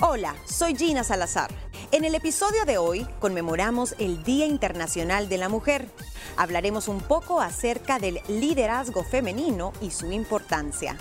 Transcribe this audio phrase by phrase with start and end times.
[0.00, 1.50] Hola, soy Gina Salazar.
[1.90, 5.88] En el episodio de hoy conmemoramos el Día Internacional de la Mujer.
[6.36, 10.96] Hablaremos un poco acerca del liderazgo femenino y su importancia.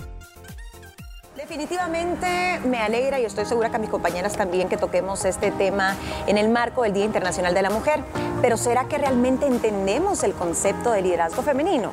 [1.35, 5.95] Definitivamente me alegra y estoy segura que a mis compañeras también que toquemos este tema
[6.25, 8.03] en el marco del Día Internacional de la Mujer.
[8.41, 11.91] Pero ¿será que realmente entendemos el concepto de liderazgo femenino?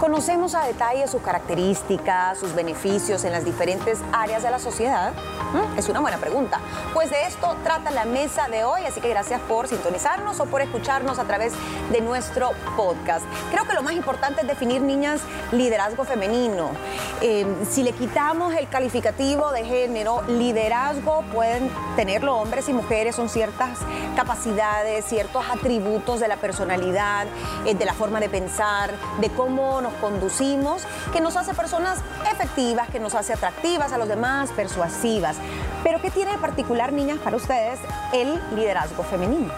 [0.00, 5.12] ¿Conocemos a detalle sus características, sus beneficios en las diferentes áreas de la sociedad?
[5.52, 5.78] ¿Mm?
[5.78, 6.58] Es una buena pregunta.
[6.94, 10.62] Pues de esto trata la mesa de hoy, así que gracias por sintonizarnos o por
[10.62, 11.52] escucharnos a través
[11.92, 13.24] de nuestro podcast.
[13.50, 15.20] Creo que lo más importante es definir, niñas,
[15.52, 16.70] liderazgo femenino.
[17.20, 23.28] Eh, si le quitamos el calificativo de género, liderazgo pueden tenerlo hombres y mujeres, son
[23.28, 23.78] ciertas
[24.16, 27.26] capacidades, ciertos atributos de la personalidad,
[27.66, 31.98] eh, de la forma de pensar, de cómo nos conducimos, que nos hace personas
[32.30, 35.36] efectivas, que nos hace atractivas a los demás, persuasivas.
[35.82, 37.80] Pero ¿qué tiene de particular, niñas, para ustedes
[38.12, 39.52] el liderazgo femenino?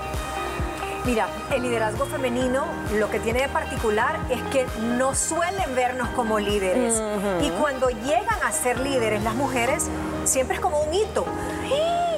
[1.05, 2.65] Mira, el liderazgo femenino
[2.95, 7.01] lo que tiene de particular es que no suelen vernos como líderes.
[7.43, 9.87] Y cuando llegan a ser líderes las mujeres,
[10.25, 11.27] siempre es como un hito.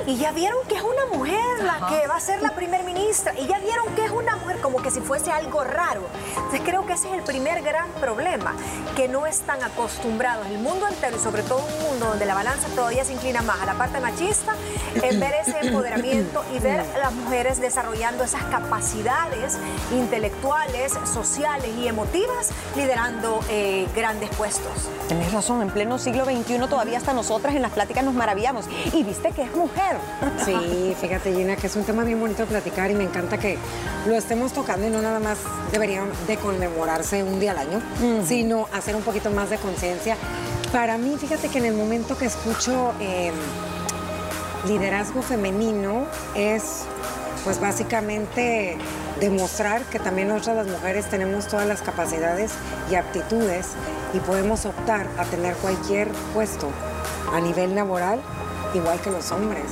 [0.09, 3.35] Y ya vieron que es una mujer la que va a ser la primer ministra.
[3.39, 6.01] Y ya vieron que es una mujer como que si fuese algo raro.
[6.35, 8.55] Entonces creo que ese es el primer gran problema,
[8.97, 12.69] que no están acostumbrados el mundo entero y sobre todo un mundo donde la balanza
[12.69, 14.55] todavía se inclina más a la parte machista,
[14.95, 19.59] en ver ese empoderamiento y ver a las mujeres desarrollando esas capacidades
[19.93, 24.89] intelectuales, sociales y emotivas, liderando eh, grandes puestos.
[25.09, 28.65] Tienes razón, en pleno siglo XXI todavía hasta nosotras en las pláticas nos maravillamos.
[28.95, 29.98] Y viste que es mujer.
[30.45, 33.59] Sí, fíjate Gina, que es un tema bien bonito de platicar y me encanta que
[34.07, 35.39] lo estemos tocando y no nada más
[35.73, 37.81] deberían de conmemorarse un día al año,
[38.27, 40.17] sino hacer un poquito más de conciencia.
[40.73, 43.33] Para mí, fíjate que en el momento que escucho eh,
[44.67, 46.85] liderazgo femenino es
[47.45, 48.77] pues básicamente
[49.21, 52.53] demostrar que también nosotras las mujeres tenemos todas las capacidades
[52.91, 53.69] y aptitudes
[54.13, 56.71] y podemos optar a tener cualquier puesto
[57.33, 58.21] a nivel laboral
[58.75, 59.65] igual que los hombres,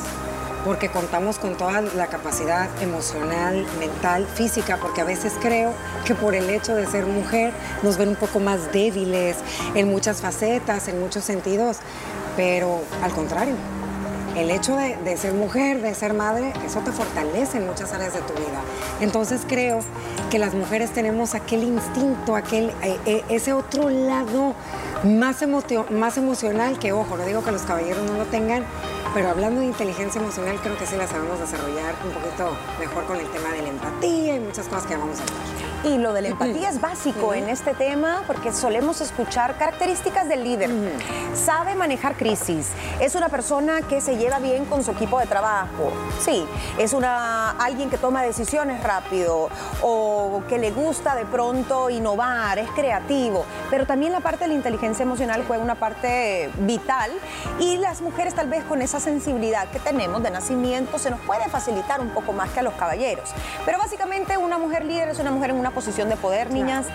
[0.65, 5.73] porque contamos con toda la capacidad emocional, mental, física, porque a veces creo
[6.05, 7.53] que por el hecho de ser mujer
[7.83, 9.37] nos ven un poco más débiles
[9.75, 11.79] en muchas facetas, en muchos sentidos,
[12.37, 13.55] pero al contrario.
[14.37, 18.21] El hecho de, ser mujer, de ser madre, eso te fortalece en muchas áreas de
[18.21, 18.61] tu vida.
[19.01, 19.79] Entonces creo
[20.31, 24.55] que las mujeres tenemos aquel instinto, aquel, eh, eh, ese otro lado
[25.07, 25.45] más,
[25.91, 28.65] más emocional que, ojo, no digo que los caballeros no lo tengan,
[29.15, 33.17] pero hablando de inteligencia emocional, creo que sí la sabemos desarrollar un poquito mejor con
[33.17, 35.66] el tema de la empatía y muchas cosas que vamos a hablar.
[35.87, 40.43] Y lo de la empatía es básico en este tema porque solemos escuchar características del
[40.43, 40.69] líder.
[41.33, 42.71] Sabe manejar crisis.
[42.99, 45.93] Es una persona que se lleva bien con su equipo de trabajo.
[46.19, 46.45] Sí,
[46.77, 49.49] es una alguien que toma decisiones rápido
[49.81, 53.45] o que le gusta de pronto innovar, es creativo.
[53.71, 57.13] Pero también la parte de la inteligencia emocional juega una parte vital
[57.61, 61.49] y las mujeres tal vez con esa sensibilidad que tenemos de nacimiento se nos puede
[61.49, 63.31] facilitar un poco más que a los caballeros.
[63.65, 66.87] Pero básicamente una mujer líder es una mujer en una posición de poder, niñas,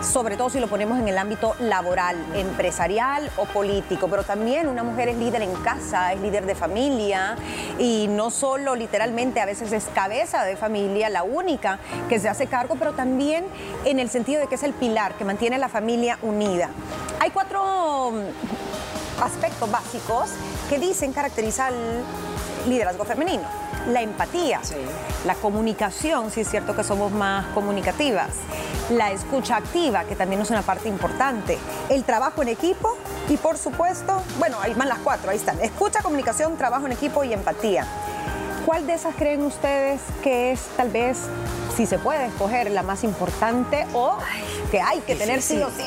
[0.00, 4.82] sobre todo si lo ponemos en el ámbito laboral, empresarial o político, pero también una
[4.82, 7.36] mujer es líder en casa, es líder de familia.
[7.78, 12.46] Y no solo literalmente a veces es cabeza de familia, la única que se hace
[12.46, 13.44] cargo, pero también
[13.84, 16.70] en el sentido de que es el pilar que mantiene la familia unida.
[17.20, 20.30] Hay cuatro mm, aspectos básicos
[20.70, 24.60] que dicen caracterizar el liderazgo femenino la empatía,
[25.24, 28.30] la comunicación, si es cierto que somos más comunicativas,
[28.90, 31.58] la escucha activa, que también es una parte importante,
[31.88, 32.96] el trabajo en equipo
[33.28, 37.24] y por supuesto, bueno, ahí van las cuatro, ahí están, escucha, comunicación, trabajo en equipo
[37.24, 37.86] y empatía.
[38.66, 41.18] ¿Cuál de esas creen ustedes que es tal vez,
[41.76, 44.16] si se puede escoger, la más importante o
[44.70, 45.84] que hay que tener sí, o sí?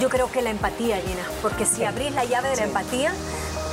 [0.00, 3.12] Yo creo que la empatía, Gina, porque si abrís la llave de la empatía,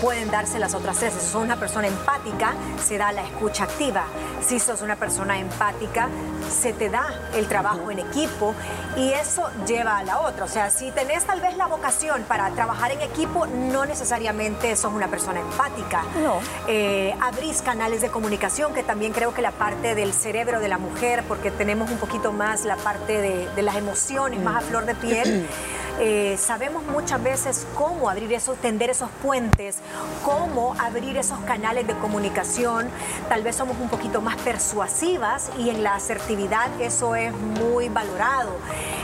[0.01, 1.13] pueden darse las otras tres.
[1.13, 2.53] Si sos una persona empática,
[2.83, 4.05] se da la escucha activa.
[4.45, 6.09] Si sos una persona empática,
[6.49, 7.05] se te da
[7.35, 8.55] el trabajo en equipo
[8.97, 10.45] y eso lleva a la otra.
[10.45, 14.91] O sea, si tenés tal vez la vocación para trabajar en equipo, no necesariamente sos
[14.91, 16.03] una persona empática.
[16.21, 16.39] No.
[16.67, 20.79] Eh, abrís canales de comunicación, que también creo que la parte del cerebro de la
[20.79, 24.95] mujer, porque tenemos un poquito más la parte de, las emociones, más a flor de
[24.95, 25.47] piel.
[26.03, 29.77] Eh, sabemos muchas veces cómo abrir esos, tender esos puentes,
[30.25, 32.89] cómo abrir esos canales de comunicación.
[33.29, 38.49] Tal vez somos un poquito más persuasivas y en la asertividad eso es muy valorado.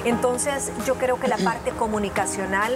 [0.06, 2.76] Entonces yo creo que la parte comunicacional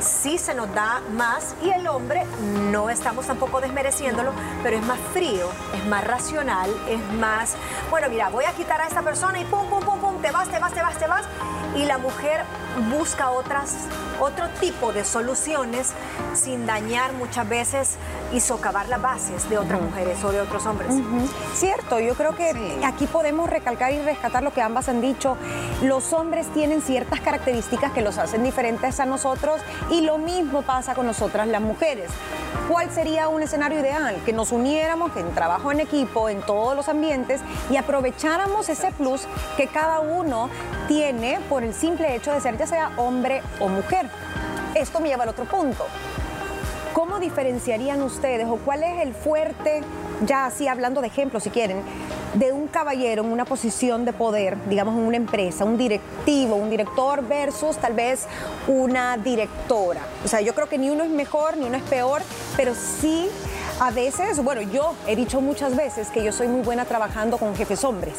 [0.00, 2.24] sí se nos da más y el hombre
[2.70, 4.32] no estamos tampoco desmereciéndolo,
[4.62, 7.54] pero es más frío, es más racional, es más,
[7.88, 10.46] bueno, mira, voy a quitar a esta persona y pum, pum, pum, pum, te vas,
[10.50, 11.24] te vas, te vas, te vas.
[11.74, 12.44] Y la mujer
[12.90, 13.74] busca otras,
[14.20, 15.92] otro tipo de soluciones
[16.34, 17.96] sin dañar muchas veces
[18.32, 20.92] y socavar las bases de otras mujeres o de otros hombres.
[21.54, 25.36] Cierto, yo creo que aquí podemos recalcar y rescatar lo que ambas han dicho.
[25.82, 30.94] Los hombres tienen ciertas características que los hacen diferentes a nosotros y lo mismo pasa
[30.94, 32.08] con nosotras las mujeres.
[32.68, 34.16] ¿Cuál sería un escenario ideal?
[34.24, 39.22] Que nos uniéramos en trabajo en equipo, en todos los ambientes y aprovecháramos ese plus
[39.56, 40.50] que cada uno
[40.86, 44.08] tiene por el simple hecho de ser ya sea hombre o mujer.
[44.76, 45.84] Esto me lleva al otro punto.
[46.92, 49.82] ¿Cómo diferenciarían ustedes o cuál es el fuerte,
[50.26, 51.82] ya así hablando de ejemplos si quieren,
[52.34, 56.70] de un caballero en una posición de poder, digamos en una empresa, un directivo, un
[56.70, 58.26] director versus tal vez
[58.66, 60.00] una directora?
[60.24, 62.22] O sea, yo creo que ni uno es mejor, ni uno es peor,
[62.56, 63.28] pero sí
[63.82, 67.56] a veces, bueno, yo he dicho muchas veces que yo soy muy buena trabajando con
[67.56, 68.14] jefes hombres.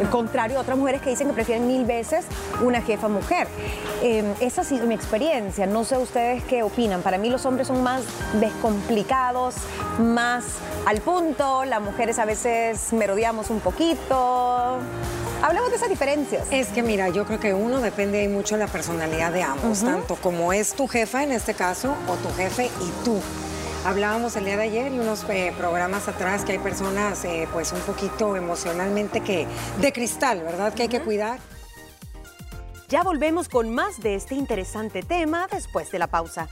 [0.00, 2.24] El contrario a otras mujeres que dicen que prefieren mil veces
[2.62, 3.48] una jefa mujer.
[4.04, 5.66] Eh, esa ha sido mi experiencia.
[5.66, 7.02] No sé ustedes qué opinan.
[7.02, 8.02] Para mí los hombres son más
[8.34, 9.56] descomplicados,
[9.98, 10.44] más
[10.86, 11.64] al punto.
[11.64, 14.78] Las mujeres a veces merodeamos un poquito.
[15.42, 16.46] Hablemos de esas diferencias.
[16.52, 20.14] Es que mira, yo creo que uno depende mucho de la personalidad de ambos, tanto
[20.14, 23.20] como es tu jefa en este caso o tu jefe y tú.
[23.84, 27.70] Hablábamos el día de ayer y unos eh, programas atrás que hay personas eh, pues
[27.70, 29.46] un poquito emocionalmente que
[29.78, 30.72] de cristal, ¿verdad?
[30.72, 31.38] Que hay que cuidar.
[32.88, 36.48] Ya volvemos con más de este interesante tema después de la pausa.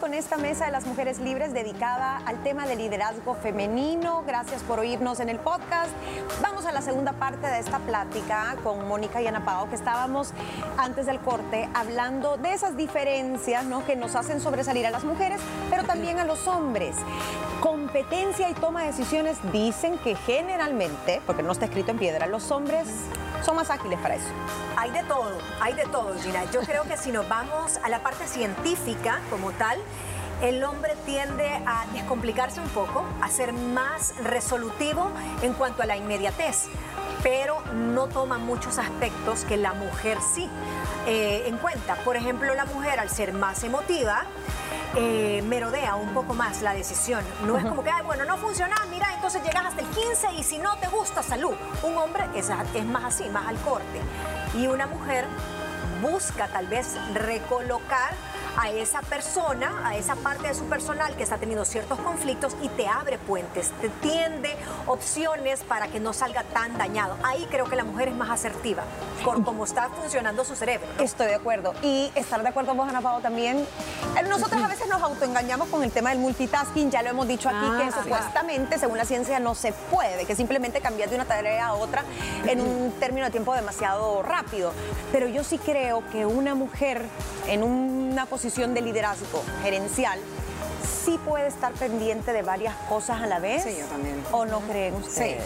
[0.00, 4.24] Con esta mesa de las mujeres libres dedicada al tema del liderazgo femenino.
[4.26, 5.90] Gracias por oírnos en el podcast.
[6.40, 10.32] Vamos a la segunda parte de esta plática con Mónica y Ana Pao, que estábamos
[10.78, 13.84] antes del corte hablando de esas diferencias ¿no?
[13.84, 16.96] que nos hacen sobresalir a las mujeres, pero también a los hombres.
[17.60, 22.50] Competencia y toma de decisiones dicen que generalmente, porque no está escrito en piedra, los
[22.50, 22.86] hombres
[23.42, 24.26] son más ágiles para eso.
[24.76, 26.44] Hay de todo, hay de todo, Gina.
[26.52, 29.78] Yo creo que si nos vamos a la parte científica como tal,
[30.42, 35.10] el hombre tiende a descomplicarse un poco, a ser más resolutivo
[35.42, 36.66] en cuanto a la inmediatez,
[37.22, 40.48] pero no toma muchos aspectos que la mujer sí
[41.06, 41.96] eh, en cuenta.
[41.96, 44.24] Por ejemplo, la mujer al ser más emotiva,
[44.96, 47.24] eh, merodea un poco más la decisión.
[47.46, 50.42] No es como que, Ay, bueno, no funciona, mira, entonces llegas hasta el 15 y
[50.42, 51.54] si no te gusta, salud.
[51.82, 54.00] Un hombre es, es más así, más al corte.
[54.54, 55.26] Y una mujer
[56.02, 58.14] busca tal vez recolocar
[58.56, 62.68] a esa persona, a esa parte de su personal que está teniendo ciertos conflictos y
[62.68, 64.56] te abre puentes, te tiende
[64.86, 67.16] opciones para que no salga tan dañado.
[67.22, 68.84] Ahí creo que la mujer es más asertiva
[69.24, 70.86] por cómo está funcionando su cerebro.
[70.98, 71.74] Estoy de acuerdo.
[71.82, 73.58] Y estar de acuerdo vos, Ana Pao, también.
[73.58, 77.48] Eh, nosotros a veces nos autoengañamos con el tema del multitasking, ya lo hemos dicho
[77.48, 81.24] aquí, que Ah, supuestamente, según la ciencia, no se puede, que simplemente cambias de una
[81.24, 82.04] tarea a otra
[82.46, 84.72] en un término de tiempo demasiado rápido.
[85.12, 87.02] Pero yo sí creo que una mujer
[87.46, 87.62] en
[88.10, 90.18] una posición de liderazgo gerencial
[91.04, 93.62] sí puede estar pendiente de varias cosas a la vez.
[93.62, 94.22] Sí, yo también.
[94.32, 95.42] ¿O no creen Sí, ustedes?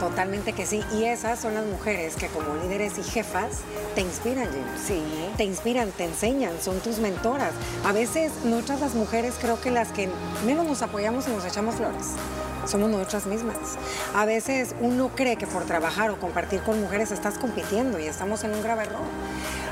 [0.00, 0.82] totalmente que sí.
[0.92, 3.58] Y esas son las mujeres que como líderes y jefas
[3.94, 4.64] te inspiran, Jim.
[4.84, 5.02] Sí.
[5.36, 7.52] Te inspiran, te enseñan, son tus mentoras.
[7.84, 10.08] A veces nosotras las mujeres creo que las que
[10.44, 12.06] menos nos apoyamos y nos echamos flores.
[12.66, 13.56] Somos nosotras mismas.
[14.14, 18.42] A veces uno cree que por trabajar o compartir con mujeres estás compitiendo y estamos
[18.44, 19.06] en un grave error.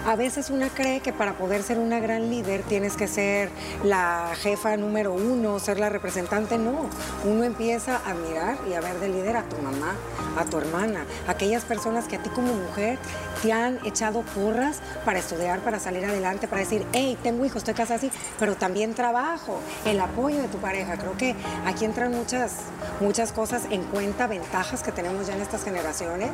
[0.07, 3.49] A veces una cree que para poder ser una gran líder tienes que ser
[3.83, 6.59] la jefa número uno, ser la representante.
[6.59, 6.91] No,
[7.25, 9.95] uno empieza a admirar y a ver de líder a tu mamá,
[10.37, 12.99] a tu hermana, aquellas personas que a ti como mujer
[13.43, 17.75] te han echado porras para estudiar, para salir adelante, para decir, hey, tengo hijos, estoy
[17.75, 20.99] casada así, pero también trabajo, el apoyo de tu pareja.
[20.99, 21.35] Creo que
[21.65, 22.57] aquí entran muchas,
[23.01, 26.31] muchas cosas en cuenta, ventajas que tenemos ya en estas generaciones.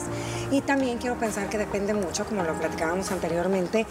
[0.50, 3.87] Y también quiero pensar que depende mucho, como lo platicábamos anteriormente,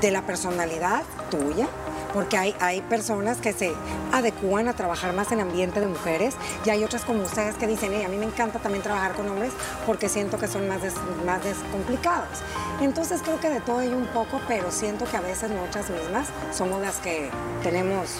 [0.00, 1.68] de la personalidad tuya,
[2.12, 3.72] porque hay, hay personas que se
[4.12, 7.92] adecúan a trabajar más en ambiente de mujeres y hay otras como ustedes que dicen,
[7.92, 9.52] "Ey, a mí me encanta también trabajar con hombres
[9.86, 10.80] porque siento que son más,
[11.24, 12.42] más descomplicados.
[12.80, 16.28] Entonces creo que de todo hay un poco, pero siento que a veces nosotras mismas
[16.52, 17.30] somos las que
[17.62, 18.10] tenemos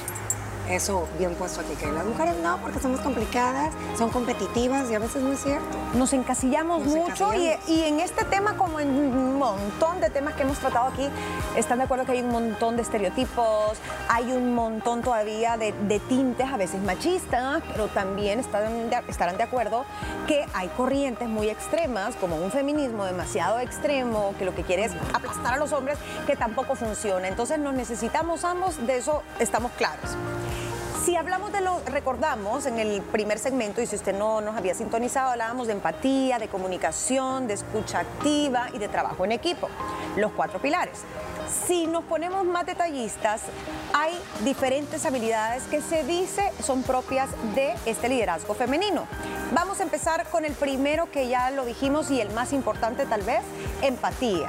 [0.73, 4.99] eso bien puesto aquí, que las mujeres no, porque somos complicadas, son competitivas y a
[4.99, 5.67] veces no es cierto.
[5.95, 10.43] Nos encasillamos Nos mucho y- en este tema, como en un montón de temas que
[10.43, 11.09] hemos tratado aquí,
[11.57, 16.01] están de acuerdo que hay un montón de estereotipos, hay un montón todavía de, de
[16.01, 19.85] tintes a veces machistas, pero también están de- estarán de acuerdo
[20.27, 24.93] que hay corrientes muy extremas, como un feminismo demasiado extremo, que lo que quiere es
[25.13, 27.29] aplastar a los hombres, que tampoco funciona.
[27.29, 30.17] Entonces nos necesitamos ambos, de eso estamos claros.
[31.13, 34.75] Si hablamos de lo, recordamos en el primer segmento, y si usted no nos había
[34.75, 39.69] sintonizado, hablábamos de empatía, de comunicación, de escucha activa y de trabajo en equipo,
[40.17, 41.01] los cuatro pilares.
[41.67, 43.43] Si nos ponemos más detallistas,
[43.93, 49.05] hay diferentes habilidades que se dice son propias de este liderazgo femenino.
[49.53, 53.21] Vamos a empezar con el primero que ya lo dijimos y el más importante tal
[53.21, 53.43] vez,
[53.83, 54.49] empatía.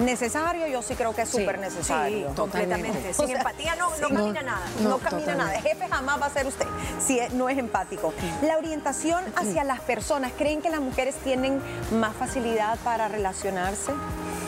[0.00, 2.30] Necesario, yo sí creo que es Sí, súper necesario.
[2.30, 3.10] Sí, completamente.
[3.10, 4.62] O Sin sea, empatía no, no camina nada.
[4.80, 5.36] No, No, camina totalmente.
[5.36, 5.60] nada.
[5.60, 6.66] Jefe jamás va a ser usted
[6.98, 8.12] si no es empático.
[8.42, 10.32] La orientación hacia las personas.
[10.38, 11.60] ¿Creen que las mujeres tienen
[11.92, 13.92] más facilidad para relacionarse?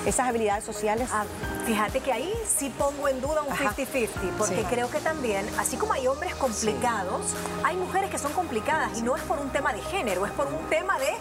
[0.07, 1.09] Esas habilidades sociales.
[1.13, 1.25] Ah,
[1.67, 3.75] fíjate que ahí sí pongo en duda un Ajá.
[3.77, 4.67] 50-50, porque Sí.
[4.69, 9.17] creo que también, así como hay hombres complicados, hay mujeres que son complicadas y no
[9.17, 11.13] es por un tema de género, es por un tema de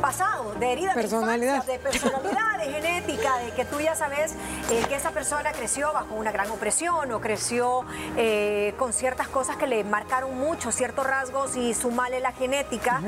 [0.00, 1.64] pasado, de herida Personalidad.
[1.64, 4.32] de personalidad, de genética, de que tú ya sabes
[4.70, 7.84] eh, que esa persona creció bajo una gran opresión o creció
[8.16, 13.00] eh, con ciertas cosas que le marcaron mucho, ciertos rasgos y sumarle la genética.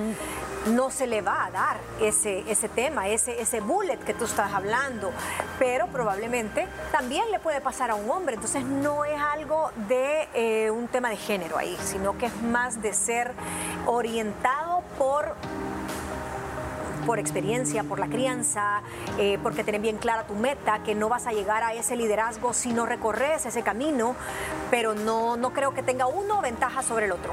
[0.67, 4.51] No se le va a dar ese, ese tema, ese, ese bullet que tú estás
[4.55, 5.11] hablando,
[5.59, 8.35] pero probablemente también le puede pasar a un hombre.
[8.35, 12.83] Entonces no es algo de eh, un tema de género ahí, sino que es más
[12.83, 13.33] de ser
[13.87, 15.35] orientado por
[17.05, 18.83] por experiencia, por la crianza,
[19.19, 22.53] eh, porque tenés bien clara tu meta, que no vas a llegar a ese liderazgo
[22.53, 24.17] si no recorres ese camino,
[24.71, 27.33] pero no, no creo que tenga uno ventaja sobre el otro.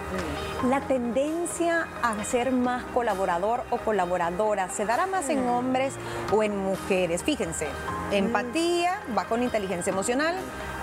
[0.67, 5.93] La tendencia a ser más colaborador o colaboradora, ¿se dará más en hombres
[6.31, 7.23] o en mujeres?
[7.23, 7.67] Fíjense,
[8.11, 10.35] empatía va con inteligencia emocional.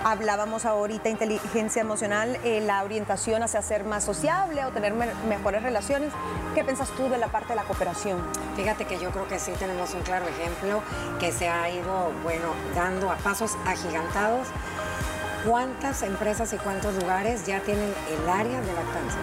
[0.05, 5.61] Hablábamos ahorita inteligencia emocional, eh, la orientación hacia ser más sociable o tener me- mejores
[5.61, 6.13] relaciones.
[6.55, 8.21] ¿Qué piensas tú de la parte de la cooperación?
[8.55, 10.81] Fíjate que yo creo que sí tenemos un claro ejemplo
[11.19, 14.47] que se ha ido, bueno, dando a pasos agigantados.
[15.45, 19.19] ¿Cuántas empresas y cuántos lugares ya tienen el área de lactancia?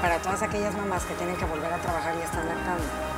[0.00, 3.09] Para todas aquellas mamás que tienen que volver a trabajar y están lactando.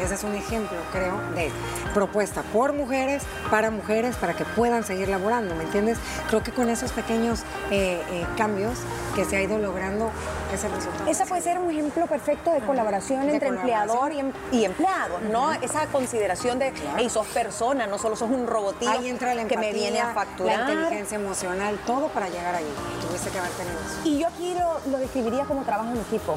[0.00, 1.50] Ese es un ejemplo, creo, de
[1.92, 5.98] propuesta por mujeres, para mujeres, para que puedan seguir laborando, ¿me entiendes?
[6.28, 7.40] Creo que con esos pequeños
[7.70, 8.78] eh, eh, cambios
[9.16, 10.10] que se ha ido logrando
[10.54, 11.10] es el resultado.
[11.10, 13.80] Esa puede ser un ejemplo perfecto de colaboración De entre colaboración.
[13.88, 15.52] empleador y, em- y empleado, ¿no?
[15.54, 16.96] Esa consideración de, Claro.
[16.98, 20.00] hey, sos persona, no solo sos un robotillo Ahí entra la que empatía, me viene
[20.00, 20.60] a facturar.
[20.60, 22.66] la inteligencia emocional, todo para llegar ahí.
[23.06, 23.98] Tuviste que haber tenido eso.
[24.04, 26.36] Y yo aquí lo, lo describiría como trabajo en equipo.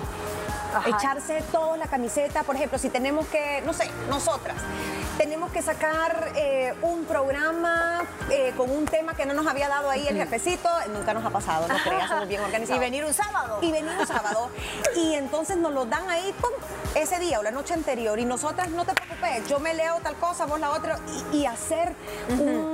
[0.74, 0.90] Ajá.
[0.90, 4.56] Echarse todos la camiseta, por ejemplo, si tenemos que, no sé, nosotras,
[5.18, 9.90] tenemos que sacar eh, un programa eh, con un tema que no nos había dado
[9.90, 12.78] ahí el jefecito, nunca nos ha pasado, no creas, somos bien organizados.
[12.78, 13.60] Y venir un sábado.
[13.62, 14.50] Y venir un sábado.
[14.96, 16.51] y entonces nos lo dan ahí, pum,
[16.96, 18.18] ese día o la noche anterior.
[18.20, 20.98] Y nosotras, no te preocupes, yo me leo tal cosa, vos la otra,
[21.34, 21.94] y, y hacer
[22.30, 22.71] un-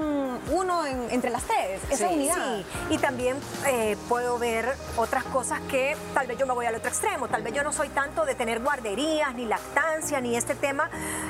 [0.51, 2.57] uno en- entre las tres, esa Sí, unidad.
[2.57, 2.65] sí.
[2.95, 6.89] Y también eh, puedo ver otras cosas que tal vez yo me voy al otro
[6.89, 7.27] extremo.
[7.27, 10.89] Tal vez yo no soy tanto de tener guarderías, ni lactancia, ni este tema.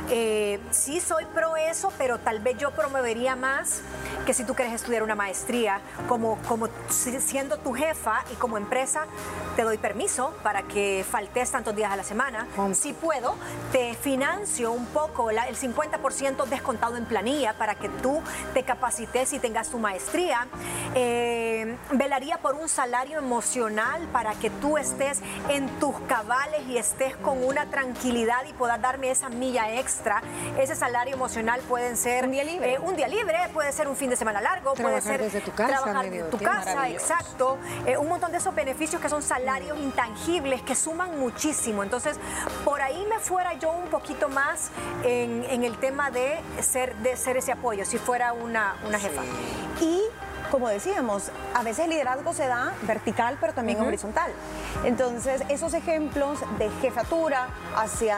[0.10, 3.82] Eh, sí soy pro eso, pero tal vez yo promovería más
[4.26, 8.58] que si tú quieres estudiar una maestría, como, como si- siendo tu jefa y como
[8.58, 9.06] empresa,
[9.56, 12.48] te doy permiso para que faltes tantos días a la semana.
[12.74, 13.36] Si puedo,
[13.72, 18.22] te financio un poco, la- el 50% descontado en planilla para que tú
[18.54, 20.46] te capacites y tengas tu maestría.
[20.94, 27.16] Eh, velaría por un salario emocional para que tú estés en tus cabales y estés
[27.18, 30.22] con una tranquilidad y puedas darme esa milla extra.
[30.60, 32.74] Ese salario emocional pueden ser Un día libre.
[32.76, 35.52] eh, un día libre, puede ser un fin de semana largo, puede ser desde tu
[35.52, 37.58] casa, trabajar medio de tu casa, exacto.
[37.88, 41.82] Eh, un montón de esos beneficios que son salarios intangibles que suman muchísimo.
[41.82, 42.20] Entonces,
[42.64, 44.70] por ahí me fuera yo un poquito más
[45.04, 49.22] en, en el tema de ser, de ser ese apoyo, si fuera una, una jefa.
[49.82, 50.02] Y
[50.52, 54.32] como decíamos, a veces el liderazgo se da vertical, pero también horizontal.
[54.86, 58.18] Entonces, esos ejemplos de jefatura hacia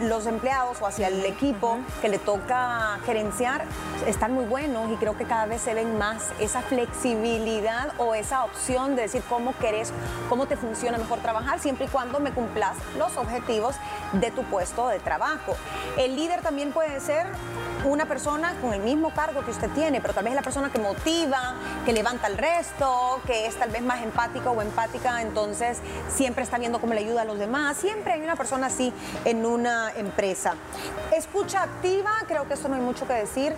[0.00, 3.64] los empleados o hacia el equipo que le toca gerenciar
[4.06, 8.44] están muy buenos y creo que cada vez se ven más esa flexibilidad o esa
[8.44, 9.92] opción de decir cómo querés,
[10.28, 13.76] cómo te funciona mejor trabajar, siempre y cuando me cumplas los objetivos
[14.12, 15.56] de tu puesto de trabajo.
[15.98, 17.26] El líder también puede ser
[17.84, 20.70] una persona con el mismo cargo que usted tiene, pero tal vez es la persona
[20.70, 21.54] que motiva,
[21.84, 26.58] que levanta al resto, que es tal vez más empática o empática, entonces siempre está
[26.58, 27.76] viendo cómo le ayuda a los demás.
[27.76, 28.92] Siempre hay una persona así
[29.24, 30.54] en una empresa.
[31.16, 33.54] Escucha activa, creo que esto no hay mucho que decir.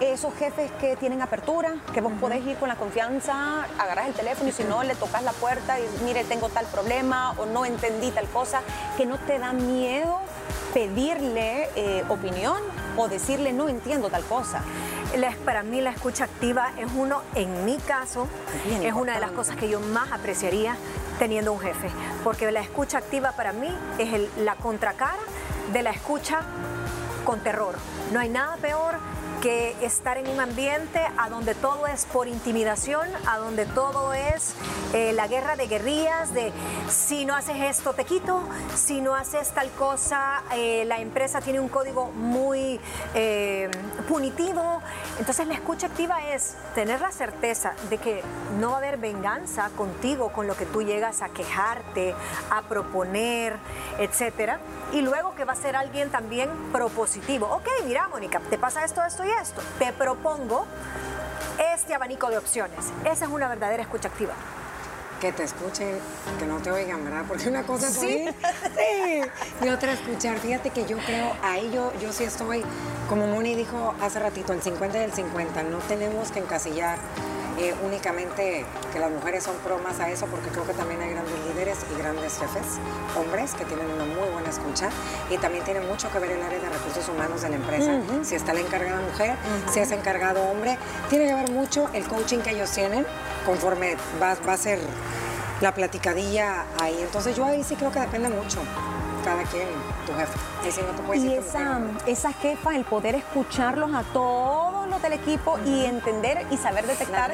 [0.00, 4.48] Esos jefes que tienen apertura, que vos podés ir con la confianza, agarras el teléfono
[4.48, 8.10] y si no le tocas la puerta y mire, tengo tal problema o no entendí
[8.12, 8.60] tal cosa,
[8.96, 10.20] que no te da miedo
[10.72, 12.62] pedirle eh, opinión
[12.98, 14.62] o decirle no entiendo tal cosa.
[15.44, 18.28] para mí la escucha activa es uno, en mi caso,
[18.82, 20.76] es una de las cosas que yo más apreciaría
[21.18, 21.88] teniendo un jefe,
[22.24, 25.16] porque la escucha activa para mí es la contracara
[25.72, 26.40] de la escucha
[27.24, 27.76] con terror.
[28.12, 28.96] No hay nada peor
[29.40, 34.54] que estar en un ambiente a donde todo es por intimidación, a donde todo es
[34.94, 36.52] eh, la guerra de guerrillas, de
[36.88, 38.42] si no haces esto te quito,
[38.74, 42.80] si no haces tal cosa, eh, la empresa tiene un código muy
[43.14, 43.70] eh,
[44.08, 44.80] punitivo.
[45.18, 48.22] Entonces la escucha activa es tener la certeza de que
[48.58, 52.14] no va a haber venganza contigo con lo que tú llegas a quejarte,
[52.50, 53.56] a proponer,
[53.98, 54.58] etcétera.
[54.92, 57.46] Y luego que va a ser alguien también propositivo.
[57.46, 59.62] Ok, mira, Mónica, te pasa esto, esto y esto.
[59.78, 60.66] Te propongo
[61.74, 62.86] este abanico de opciones.
[63.04, 64.34] Esa es una verdadera escucha activa
[65.20, 65.98] que te escuchen,
[66.38, 67.24] que no te oigan, ¿verdad?
[67.26, 68.24] Porque una cosa es ¿Sí?
[68.76, 69.20] sí,
[69.64, 70.38] y otra escuchar.
[70.38, 72.64] Fíjate que yo creo, ahí yo, yo sí estoy,
[73.08, 76.98] como Moni dijo hace ratito, el 50 y el 50, no tenemos que encasillar
[77.58, 81.34] eh, únicamente que las mujeres son promas a eso, porque creo que también hay grandes
[81.46, 82.78] líderes y grandes jefes,
[83.16, 84.90] hombres, que tienen una muy buena escucha
[85.30, 88.00] y también tiene mucho que ver el área de recursos humanos de la empresa.
[88.22, 89.36] Si está la encargada mujer,
[89.70, 90.78] si es encargado hombre,
[91.10, 93.06] tiene que ver mucho el coaching que ellos tienen
[93.44, 94.78] conforme va, va a ser
[95.60, 96.98] la platicadilla ahí.
[97.00, 98.60] Entonces yo ahí sí creo que depende mucho
[99.24, 99.68] cada quien,
[100.06, 100.38] tu jefe.
[100.82, 106.46] No te y esa, esa jefa, el poder escucharlos a todos del equipo y entender
[106.50, 107.30] y saber detectar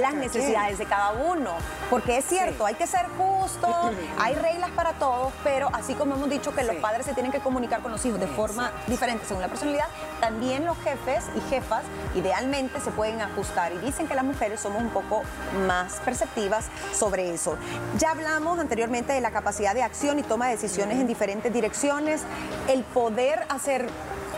[0.00, 1.52] las necesidades, de cada uno.
[1.90, 3.68] Porque es cierto, hay que ser justo,
[4.18, 7.40] hay reglas para todos, pero así como hemos dicho que los padres se tienen que
[7.40, 9.86] comunicar con los hijos de forma diferente según la personalidad,
[10.20, 11.82] también los jefes y jefas
[12.14, 13.72] idealmente se pueden ajustar.
[13.72, 15.22] Y dicen que las mujeres somos un poco
[15.66, 17.56] más perceptivas sobre eso.
[17.98, 22.22] Ya hablamos anteriormente de la capacidad de acción y toma de decisiones en diferentes direcciones,
[22.68, 23.88] el poder hacer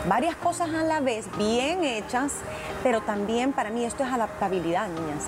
[0.07, 2.31] varias cosas a la vez, bien hechas,
[2.83, 5.23] pero también para mí esto es adaptabilidad, niñas.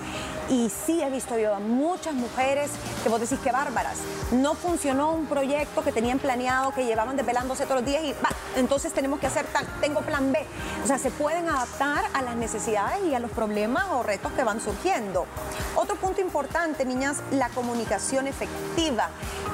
[0.50, 2.72] Y sí he visto yo a muchas mujeres
[3.04, 3.98] que vos decís que bárbaras.
[4.32, 8.16] No funcionó un proyecto que tenían planeado, que llevaban desvelándose todos los días y
[8.56, 10.44] entonces tenemos que hacer tal, tengo plan B.
[10.84, 14.44] O sea, se pueden adaptar a las necesidades y a los problemas o retos que
[14.44, 15.28] van surgiendo.
[15.76, 19.10] Otro punto importante, niñas, la comunicación efectiva.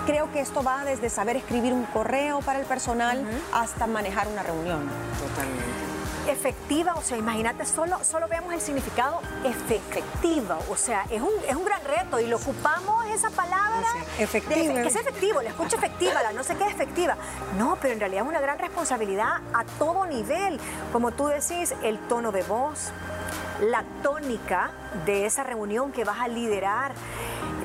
[0.06, 4.44] Creo que esto va desde saber escribir un correo para el personal hasta manejar una
[4.44, 4.90] reunión.
[5.19, 5.95] Totalmente
[6.28, 11.56] efectiva, o sea, imagínate, solo, solo veamos el significado efectiva, o sea, es un, es
[11.56, 13.88] un gran reto y lo ocupamos esa palabra.
[14.19, 14.82] efectiva.
[14.82, 17.15] que es efectivo, la escucha efectiva, la no sé qué es efectiva.
[17.58, 20.60] No, pero en realidad es una gran responsabilidad a todo nivel.
[20.91, 22.91] Como tú decís, el tono de voz,
[23.62, 24.71] la tónica
[25.06, 26.93] de esa reunión que vas a liderar,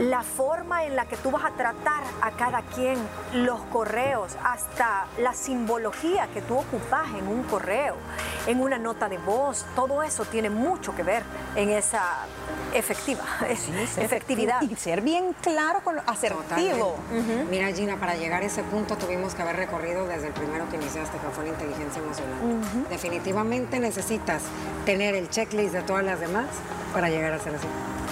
[0.00, 2.96] la forma en la que tú vas a tratar a cada quien,
[3.34, 7.96] los correos, hasta la simbología que tú ocupas en un correo,
[8.46, 11.22] en una nota de voz, todo eso tiene mucho que ver
[11.54, 12.02] en esa
[12.72, 13.22] efectiva,
[13.98, 14.62] efectividad.
[14.62, 16.96] Y ser bien claro, con asertivo.
[17.50, 20.76] Mira Gina, para llegar a ese punto tuvimos que haber recorrido desde el primero que
[20.76, 22.38] iniciaste, que fue la inteligencia emocional.
[22.88, 24.44] Definitivamente necesitas
[24.86, 26.46] tener el checklist de todas las demás
[26.94, 27.66] para llegar a ser así.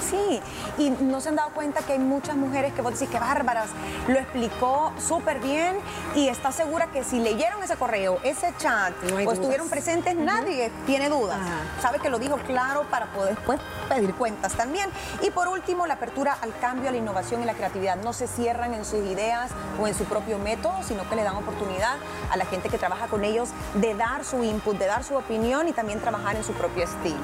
[0.09, 0.41] Sí,
[0.79, 3.69] y no se han dado cuenta que hay muchas mujeres que vos decís que bárbaras,
[4.07, 5.77] lo explicó súper bien
[6.15, 8.93] y está segura que si leyeron ese correo, ese chat
[9.27, 11.39] o estuvieron presentes, nadie tiene dudas.
[11.81, 14.91] Sabe que lo dijo claro para poder después pedir cuentas también.
[15.23, 17.97] Y por último, la apertura al cambio, a la innovación y la creatividad.
[17.97, 21.37] No se cierran en sus ideas o en su propio método, sino que le dan
[21.37, 21.97] oportunidad
[22.31, 25.69] a la gente que trabaja con ellos de dar su input, de dar su opinión
[25.69, 27.17] y también trabajar en su propio estilo.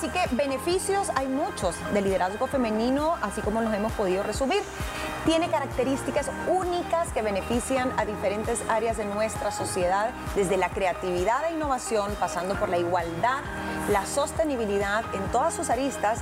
[0.00, 4.62] Así que beneficios hay muchos del liderazgo femenino, así como los hemos podido resumir.
[5.26, 11.52] Tiene características únicas que benefician a diferentes áreas de nuestra sociedad, desde la creatividad e
[11.52, 13.40] innovación, pasando por la igualdad,
[13.90, 16.20] la sostenibilidad en todas sus aristas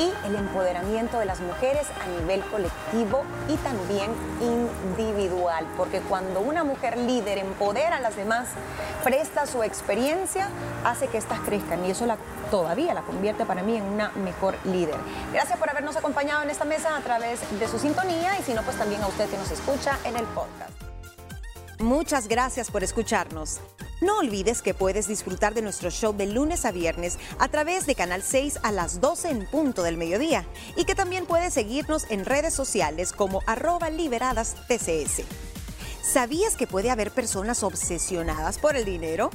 [0.00, 4.10] y el empoderamiento de las mujeres a nivel colectivo y también
[4.40, 8.48] individual, porque cuando una mujer líder empodera a las demás,
[9.04, 10.48] presta su experiencia,
[10.84, 12.16] hace que éstas crezcan y eso la,
[12.50, 14.96] todavía la convierte para mí en una mejor líder.
[15.34, 18.62] Gracias por habernos acompañado en esta mesa a través de su sintonía y si no,
[18.62, 20.72] pues también a usted que nos escucha en el podcast.
[21.78, 23.60] Muchas gracias por escucharnos.
[24.00, 27.94] No olvides que puedes disfrutar de nuestro show de lunes a viernes a través de
[27.94, 32.24] Canal 6 a las 12 en punto del mediodía y que también puedes seguirnos en
[32.24, 35.22] redes sociales como arroba liberadas TCS.
[36.02, 39.30] ¿Sabías que puede haber personas obsesionadas por el dinero?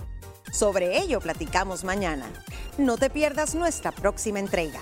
[0.52, 2.26] Sobre ello platicamos mañana.
[2.80, 4.80] No te pierdas nuestra próxima entrega.